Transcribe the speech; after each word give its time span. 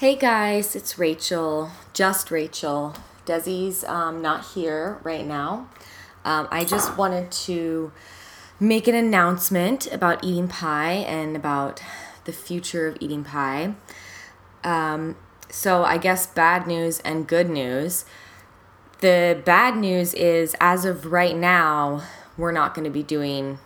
Hey 0.00 0.16
guys, 0.16 0.74
it's 0.74 0.98
Rachel, 0.98 1.72
just 1.92 2.30
Rachel. 2.30 2.94
Desi's 3.26 3.84
um, 3.84 4.22
not 4.22 4.46
here 4.54 4.98
right 5.02 5.26
now. 5.26 5.68
Um, 6.24 6.48
I 6.50 6.64
just 6.64 6.96
wanted 6.96 7.30
to 7.32 7.92
make 8.58 8.88
an 8.88 8.94
announcement 8.94 9.92
about 9.92 10.24
eating 10.24 10.48
pie 10.48 11.04
and 11.06 11.36
about 11.36 11.82
the 12.24 12.32
future 12.32 12.86
of 12.86 12.96
eating 12.98 13.24
pie. 13.24 13.74
Um, 14.64 15.16
so, 15.50 15.84
I 15.84 15.98
guess 15.98 16.26
bad 16.26 16.66
news 16.66 17.00
and 17.00 17.26
good 17.26 17.50
news. 17.50 18.06
The 19.00 19.42
bad 19.44 19.76
news 19.76 20.14
is, 20.14 20.56
as 20.62 20.86
of 20.86 21.12
right 21.12 21.36
now, 21.36 22.04
we're 22.38 22.52
not 22.52 22.72
going 22.72 22.86
to 22.86 22.90
be 22.90 23.02
doing 23.02 23.58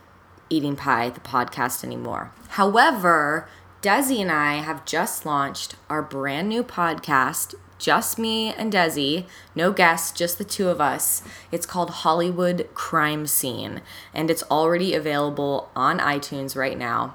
Eating 0.51 0.75
Pie, 0.75 1.11
the 1.11 1.21
podcast, 1.21 1.85
anymore. 1.85 2.33
However, 2.49 3.49
Desi 3.85 4.19
and 4.19 4.33
I 4.33 4.63
have 4.63 4.87
just 4.87 5.27
launched 5.27 5.75
our 5.91 6.01
brand 6.01 6.49
new 6.49 6.65
podcast, 6.65 7.55
just 7.79 8.19
me 8.19 8.51
and 8.51 8.73
Desi, 8.73 9.27
no 9.55 9.73
guests, 9.75 10.11
just 10.11 10.39
the 10.39 10.45
two 10.45 10.71
of 10.71 10.81
us. 10.81 11.23
It's 11.53 11.67
called 11.67 11.91
Hollywood 11.91 12.71
Crime 12.73 13.27
Scene, 13.27 13.83
and 14.15 14.31
it's 14.31 14.43
already 14.45 14.95
available 14.95 15.69
on 15.77 15.99
iTunes 15.99 16.57
right 16.57 16.79
now. 16.79 17.15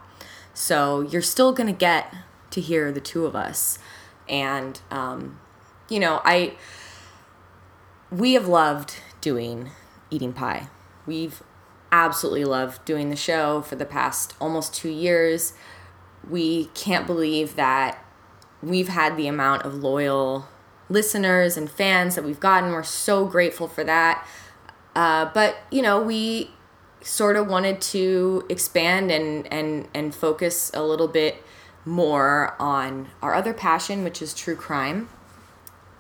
So 0.54 1.02
you're 1.02 1.24
still 1.24 1.54
gonna 1.54 1.74
get 1.74 2.14
to 2.52 2.62
hear 2.62 2.92
the 2.92 3.02
two 3.02 3.26
of 3.26 3.36
us, 3.36 3.80
and 4.28 4.80
um, 4.92 5.40
you 5.90 6.00
know, 6.00 6.22
I 6.24 6.54
we 8.12 8.34
have 8.34 8.48
loved 8.48 8.98
doing 9.22 9.72
eating 10.12 10.34
pie. 10.34 10.68
We've 11.08 11.42
absolutely 11.92 12.46
loved 12.46 12.86
doing 12.86 13.10
the 13.10 13.16
show 13.16 13.64
for 13.64 13.76
the 13.76 13.86
past 13.86 14.36
almost 14.40 14.76
two 14.76 14.90
years 14.90 15.54
we 16.30 16.66
can't 16.74 17.08
believe 17.08 17.56
that 17.56 18.04
we've 18.62 18.90
had 18.90 19.18
the 19.18 19.28
amount 19.28 19.64
of 19.64 19.76
loyal 19.76 20.48
listeners 20.90 21.56
and 21.56 21.70
fans 21.70 22.16
that 22.16 22.24
we've 22.24 22.40
gotten. 22.40 22.72
We're 22.72 22.84
so 22.84 23.26
grateful 23.26 23.68
for 23.68 23.84
that. 23.84 24.26
Uh, 24.96 25.30
but 25.34 25.58
you 25.72 25.82
know, 25.82 26.02
we 26.02 26.52
sort 27.02 27.36
of 27.36 27.48
wanted 27.48 27.80
to 27.80 28.46
expand 28.50 29.12
and 29.12 29.52
and 29.52 29.88
and 29.94 30.14
focus 30.14 30.72
a 30.74 30.84
little 30.84 31.08
bit 31.08 31.44
more 31.86 32.56
on 32.60 33.08
our 33.22 33.34
other 33.34 33.54
passion, 33.54 34.04
which 34.04 34.22
is 34.22 34.34
true 34.34 34.56
crime. 34.56 35.10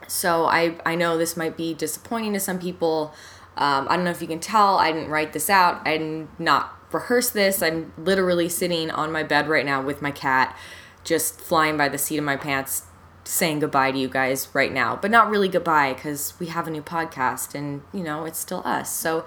So 0.07 0.45
I 0.45 0.75
I 0.85 0.95
know 0.95 1.17
this 1.17 1.37
might 1.37 1.55
be 1.55 1.73
disappointing 1.73 2.33
to 2.33 2.39
some 2.39 2.59
people. 2.59 3.13
Um, 3.57 3.87
I 3.89 3.95
don't 3.95 4.05
know 4.05 4.11
if 4.11 4.21
you 4.21 4.27
can 4.27 4.39
tell. 4.39 4.77
I 4.77 4.91
didn't 4.91 5.09
write 5.09 5.33
this 5.33 5.49
out. 5.49 5.85
I 5.87 5.97
did 5.97 6.27
not 6.39 6.78
rehearse 6.91 7.29
this. 7.29 7.61
I'm 7.61 7.93
literally 7.97 8.49
sitting 8.49 8.91
on 8.91 9.11
my 9.11 9.23
bed 9.23 9.47
right 9.47 9.65
now 9.65 9.81
with 9.81 10.01
my 10.01 10.11
cat, 10.11 10.57
just 11.03 11.39
flying 11.39 11.77
by 11.77 11.89
the 11.89 11.97
seat 11.97 12.17
of 12.17 12.23
my 12.23 12.35
pants, 12.35 12.83
saying 13.23 13.59
goodbye 13.59 13.91
to 13.91 13.97
you 13.97 14.07
guys 14.07 14.47
right 14.53 14.73
now. 14.73 14.95
But 14.95 15.11
not 15.11 15.29
really 15.29 15.49
goodbye 15.49 15.93
because 15.93 16.33
we 16.39 16.47
have 16.47 16.67
a 16.67 16.71
new 16.71 16.81
podcast 16.81 17.53
and, 17.55 17.81
you 17.93 18.03
know, 18.03 18.25
it's 18.25 18.39
still 18.39 18.61
us. 18.65 18.93
So 18.93 19.25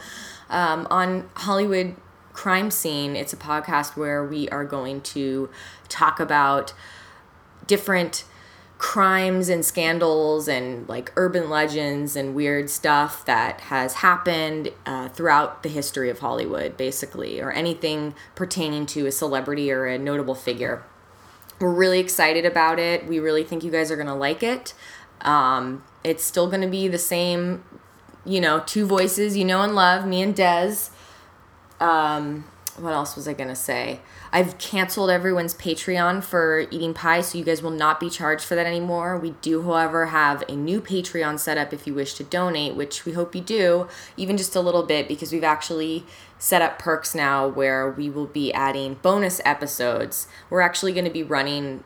um, 0.51 0.87
on 0.91 1.31
Hollywood 1.35 1.97
Crime 2.33 2.71
Scene, 2.71 3.15
it's 3.15 3.33
a 3.33 3.37
podcast 3.37 3.97
where 3.97 4.25
we 4.25 4.49
are 4.49 4.65
going 4.65 5.01
to 5.03 5.51
talk 5.89 6.19
about 6.19 6.73
different 7.67 8.25
crimes 8.83 9.49
and 9.49 9.65
scandals 9.65 10.49
and 10.49 10.89
like 10.89 11.13
urban 11.15 11.49
legends 11.49 12.17
and 12.17 12.35
weird 12.35 12.69
stuff 12.69 13.25
that 13.25 13.61
has 13.61 13.95
happened 13.95 14.73
uh, 14.85 15.09
throughout 15.11 15.63
the 15.63 15.69
history 15.69 16.11
of 16.11 16.19
Hollywood, 16.19 16.77
basically, 16.77 17.41
or 17.41 17.53
anything 17.53 18.13
pertaining 18.35 18.85
to 18.85 19.07
a 19.07 19.13
celebrity 19.13 19.71
or 19.71 19.87
a 19.87 19.97
notable 19.97 20.35
figure. 20.35 20.83
We're 21.61 21.73
really 21.73 22.01
excited 22.01 22.45
about 22.45 22.81
it. 22.81 23.07
We 23.07 23.21
really 23.21 23.45
think 23.45 23.63
you 23.63 23.71
guys 23.71 23.93
are 23.93 23.97
going 23.97 24.09
to 24.09 24.15
like 24.15 24.43
it. 24.43 24.75
Um, 25.21 25.85
it's 26.03 26.25
still 26.25 26.49
going 26.49 26.63
to 26.63 26.69
be 26.69 26.89
the 26.89 26.99
same, 26.99 27.63
you 28.27 28.41
know, 28.41 28.65
two 28.67 28.85
voices 28.85 29.37
you 29.37 29.45
know 29.45 29.63
and 29.63 29.77
love, 29.77 30.09
me 30.09 30.23
and 30.23 30.35
Dez. 30.35 30.91
Um, 31.79 32.47
what 32.79 32.93
else 32.93 33.17
was 33.17 33.29
I 33.29 33.35
to 33.35 33.55
say? 33.55 34.01
I've 34.33 34.57
canceled 34.59 35.11
everyone's 35.11 35.55
Patreon 35.55 36.25
for 36.25 36.61
eating 36.71 36.95
pie, 36.95 37.21
so 37.21 37.37
you 37.37 37.45
guys 37.45 37.63
will 37.63 37.71
not 37.71 38.01
be 38.01 38.09
charged 38.09 38.45
for 38.45 38.55
that 38.55 38.67
anymore. 38.67 39.19
We 39.19 39.33
do, 39.43 39.63
however, 39.63 40.07
have 40.07 40.43
a 40.49 40.57
new 40.57 40.81
Patreon 40.81 41.39
set 41.39 41.59
up 41.59 41.73
if 41.73 41.87
you 41.87 41.95
wish 41.95 42.15
to 42.15 42.25
donate, 42.25 42.75
which 42.75 43.05
we 43.05 43.13
hope 43.13 43.35
you 43.35 43.41
do, 43.41 43.89
even 44.17 44.37
just 44.37 44.57
a 44.57 44.61
little 44.61 44.85
bit, 44.85 45.07
because 45.07 45.33
we've 45.33 45.45
actually 45.45 46.05
set 46.39 46.63
up 46.63 46.79
perks 46.79 47.15
now 47.15 47.47
where 47.47 47.91
we 47.91 48.09
will 48.09 48.27
be 48.27 48.53
adding 48.53 48.95
bonus 48.95 49.41
episodes. 49.45 50.27
We're 50.49 50.61
actually 50.63 50.93
going 50.93 51.05
to 51.05 51.11
be 51.11 51.23
running 51.23 51.85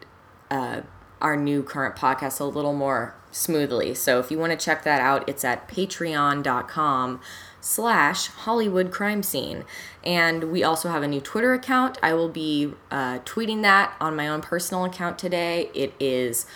uh, 0.50 0.82
our 1.20 1.36
new 1.36 1.62
current 1.62 1.96
podcast 1.96 2.40
a 2.40 2.44
little 2.44 2.74
more 2.74 3.14
smoothly. 3.30 3.94
So 3.94 4.18
if 4.18 4.30
you 4.30 4.38
want 4.38 4.58
to 4.58 4.64
check 4.64 4.82
that 4.84 5.00
out, 5.00 5.28
it's 5.28 5.44
at 5.44 5.68
patreon.com 5.68 7.20
slash 7.66 8.28
Hollywood 8.28 8.92
crime 8.92 9.24
scene. 9.24 9.64
And 10.04 10.52
we 10.52 10.62
also 10.62 10.88
have 10.88 11.02
a 11.02 11.08
new 11.08 11.20
Twitter 11.20 11.52
account. 11.52 11.98
I 12.00 12.14
will 12.14 12.28
be 12.28 12.72
uh, 12.92 13.18
tweeting 13.20 13.62
that 13.62 13.94
on 14.00 14.14
my 14.14 14.28
own 14.28 14.40
personal 14.40 14.84
account 14.84 15.18
today. 15.18 15.68
It 15.74 15.92
is 15.98 16.46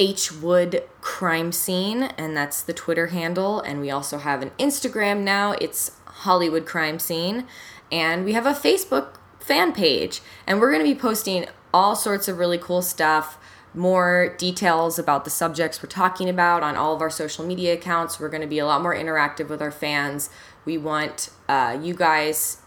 H 0.00 0.32
Wood 0.32 0.82
Crime 1.00 1.52
Scene, 1.52 2.02
and 2.18 2.36
that's 2.36 2.60
the 2.60 2.72
Twitter 2.72 3.08
handle. 3.08 3.60
And 3.60 3.80
we 3.80 3.90
also 3.90 4.18
have 4.18 4.42
an 4.42 4.50
Instagram 4.58 5.20
now. 5.20 5.52
It's 5.60 5.92
Hollywood 6.06 6.66
Crime 6.66 6.98
Scene. 6.98 7.46
And 7.92 8.24
we 8.24 8.32
have 8.32 8.46
a 8.46 8.52
Facebook 8.52 9.18
fan 9.38 9.72
page. 9.72 10.22
And 10.46 10.60
we're 10.60 10.72
going 10.72 10.84
to 10.84 10.92
be 10.92 10.98
posting 10.98 11.46
all 11.72 11.94
sorts 11.94 12.26
of 12.26 12.38
really 12.38 12.58
cool 12.58 12.82
stuff 12.82 13.38
more 13.74 14.34
details 14.38 14.98
about 14.98 15.24
the 15.24 15.30
subjects 15.30 15.82
we're 15.82 15.88
talking 15.88 16.28
about 16.28 16.62
on 16.62 16.76
all 16.76 16.94
of 16.94 17.00
our 17.00 17.10
social 17.10 17.44
media 17.44 17.74
accounts. 17.74 18.20
We're 18.20 18.28
going 18.28 18.42
to 18.42 18.46
be 18.46 18.58
a 18.58 18.66
lot 18.66 18.82
more 18.82 18.94
interactive 18.94 19.48
with 19.48 19.62
our 19.62 19.70
fans. 19.70 20.30
We 20.64 20.76
want 20.78 21.30
uh, 21.48 21.78
you 21.80 21.94
guys 21.94 22.58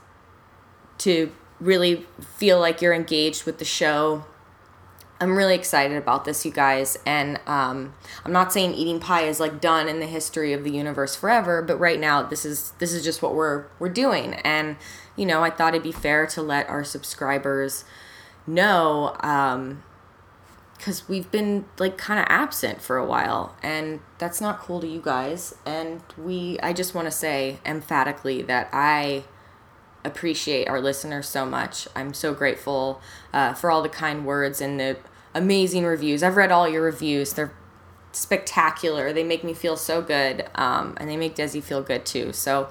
to 0.99 1.31
really 1.59 2.05
feel 2.37 2.59
like 2.59 2.81
you're 2.81 2.93
engaged 2.93 3.45
with 3.45 3.59
the 3.59 3.65
show. 3.65 4.25
I'm 5.21 5.37
really 5.37 5.55
excited 5.55 5.95
about 5.95 6.25
this, 6.25 6.45
you 6.45 6.51
guys. 6.51 6.97
And 7.05 7.39
um, 7.47 7.93
I'm 8.25 8.33
not 8.33 8.51
saying 8.51 8.73
eating 8.73 8.99
pie 8.99 9.23
is 9.23 9.39
like 9.39 9.61
done 9.61 9.87
in 9.87 9.99
the 9.99 10.07
history 10.07 10.51
of 10.51 10.63
the 10.63 10.71
universe 10.71 11.15
forever, 11.15 11.61
but 11.61 11.77
right 11.77 11.99
now 11.99 12.23
this 12.23 12.45
is 12.45 12.71
this 12.79 12.91
is 12.91 13.03
just 13.03 13.21
what 13.21 13.33
we're 13.33 13.65
we're 13.79 13.89
doing. 13.89 14.33
And 14.35 14.75
you 15.15 15.25
know, 15.25 15.43
I 15.43 15.49
thought 15.49 15.73
it'd 15.73 15.83
be 15.83 15.93
fair 15.93 16.27
to 16.27 16.41
let 16.41 16.67
our 16.67 16.83
subscribers 16.83 17.85
know. 18.45 19.15
Um, 19.21 19.83
because 20.77 21.07
we've 21.07 21.31
been 21.31 21.65
like 21.79 21.97
kind 21.97 22.19
of 22.19 22.25
absent 22.29 22.81
for 22.81 22.97
a 22.97 23.05
while 23.05 23.55
and 23.63 23.99
that's 24.17 24.41
not 24.41 24.59
cool 24.59 24.81
to 24.81 24.87
you 24.87 25.01
guys 25.01 25.55
and 25.65 26.01
we 26.17 26.59
i 26.61 26.73
just 26.73 26.93
want 26.93 27.05
to 27.05 27.11
say 27.11 27.57
emphatically 27.65 28.41
that 28.41 28.67
i 28.73 29.23
appreciate 30.05 30.69
our 30.69 30.79
listeners 30.79 31.27
so 31.27 31.45
much. 31.45 31.87
I'm 31.95 32.13
so 32.13 32.33
grateful 32.33 33.01
uh, 33.33 33.53
for 33.53 33.71
all 33.71 33.81
the 33.81 33.89
kind 33.89 34.25
words 34.25 34.61
and 34.61 34.79
the 34.79 34.97
amazing 35.33 35.85
reviews. 35.85 36.23
I've 36.23 36.37
read 36.37 36.51
all 36.51 36.69
your 36.69 36.83
reviews. 36.83 37.33
They're 37.33 37.53
spectacular. 38.11 39.11
They 39.11 39.23
make 39.23 39.43
me 39.43 39.53
feel 39.53 39.75
so 39.75 40.01
good 40.01 40.47
um, 40.55 40.95
and 40.97 41.09
they 41.09 41.17
make 41.17 41.35
desi 41.35 41.61
feel 41.61 41.81
good 41.81 42.05
too. 42.05 42.31
So 42.31 42.69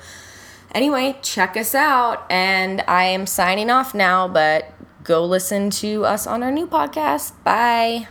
anyway 0.75 1.17
check 1.23 1.57
us 1.57 1.73
out 1.73 2.27
and 2.29 2.83
i 2.89 3.05
am 3.05 3.27
signing 3.27 3.71
off 3.71 3.95
now 3.95 4.27
but 4.27 4.74
go 5.05 5.25
listen 5.25 5.71
to 5.85 6.05
us 6.05 6.27
on 6.27 6.43
our 6.43 6.51
new 6.51 6.67
podcast. 6.67 7.33
Bye. 7.45 8.09